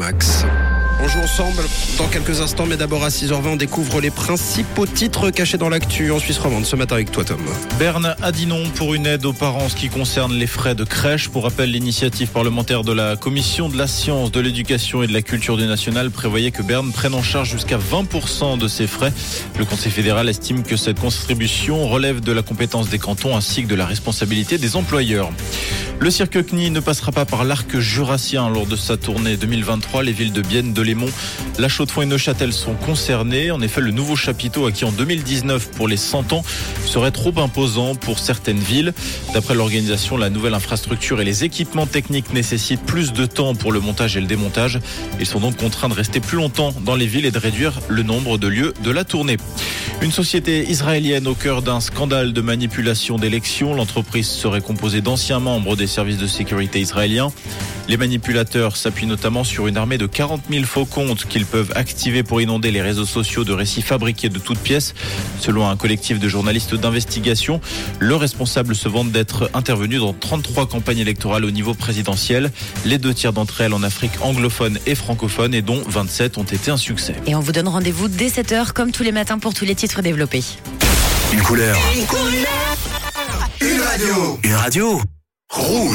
[0.00, 0.46] Winamax.
[1.02, 1.62] On joue ensemble
[1.96, 6.10] dans quelques instants, mais d'abord à 6h20, on découvre les principaux titres cachés dans l'actu
[6.10, 7.40] en Suisse romande ce matin avec toi, Tom.
[7.78, 10.74] Berne a dit non pour une aide aux parents en ce qui concerne les frais
[10.74, 11.30] de crèche.
[11.30, 15.22] Pour rappel, l'initiative parlementaire de la Commission de la science, de l'éducation et de la
[15.22, 19.12] culture du national prévoyait que Berne prenne en charge jusqu'à 20% de ses frais.
[19.58, 23.68] Le Conseil fédéral estime que cette contribution relève de la compétence des cantons ainsi que
[23.68, 25.30] de la responsabilité des employeurs.
[26.02, 30.02] Le cirque CNI ne passera pas par l'arc jurassien lors de sa tournée 2023.
[30.02, 31.10] Les villes de Bienne, de Lémont,
[31.58, 33.50] La Chaux-de-Fonds et Neuchâtel sont concernées.
[33.50, 36.42] En effet, le nouveau chapiteau acquis en 2019 pour les 100 ans
[36.86, 38.94] serait trop imposant pour certaines villes.
[39.34, 43.80] D'après l'organisation, la nouvelle infrastructure et les équipements techniques nécessitent plus de temps pour le
[43.80, 44.80] montage et le démontage.
[45.18, 48.02] Ils sont donc contraints de rester plus longtemps dans les villes et de réduire le
[48.02, 49.36] nombre de lieux de la tournée.
[50.02, 53.74] Une société israélienne au cœur d'un scandale de manipulation d'élections.
[53.74, 57.28] L'entreprise serait composée d'anciens membres des services de sécurité israéliens.
[57.90, 62.22] Les manipulateurs s'appuient notamment sur une armée de 40 000 faux comptes qu'ils peuvent activer
[62.22, 64.94] pour inonder les réseaux sociaux de récits fabriqués de toutes pièces.
[65.40, 67.60] Selon un collectif de journalistes d'investigation,
[67.98, 72.52] le responsable se vante d'être intervenu dans 33 campagnes électorales au niveau présidentiel.
[72.84, 76.70] Les deux tiers d'entre elles en Afrique anglophone et francophone et dont 27 ont été
[76.70, 77.16] un succès.
[77.26, 80.00] Et on vous donne rendez-vous dès 7h comme tous les matins pour tous les titres
[80.00, 80.44] développés.
[81.32, 81.76] Une couleur.
[81.96, 82.78] Une couleur.
[83.60, 84.38] Une radio.
[84.44, 85.00] Une radio.
[85.50, 85.88] Rouge.